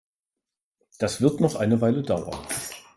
[0.97, 2.43] Das wird noch eine Weile dauern.